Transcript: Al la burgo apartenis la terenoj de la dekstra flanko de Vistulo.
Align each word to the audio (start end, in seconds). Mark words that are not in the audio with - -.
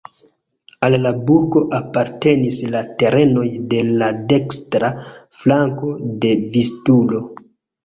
Al 0.85 0.95
la 1.01 1.09
burgo 1.27 1.61
apartenis 1.79 2.61
la 2.77 2.81
terenoj 3.03 3.45
de 3.75 3.83
la 4.01 4.09
dekstra 4.33 4.91
flanko 5.43 5.95
de 6.27 6.35
Vistulo. 6.59 7.25